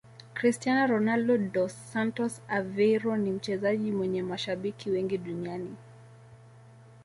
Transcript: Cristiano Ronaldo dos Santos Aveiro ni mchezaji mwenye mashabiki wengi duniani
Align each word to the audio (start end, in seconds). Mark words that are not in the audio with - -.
Cristiano 0.33 0.87
Ronaldo 0.87 1.37
dos 1.37 1.73
Santos 1.73 2.41
Aveiro 2.47 3.17
ni 3.17 3.31
mchezaji 3.31 3.91
mwenye 3.91 4.23
mashabiki 4.23 4.89
wengi 4.89 5.17
duniani 5.17 5.75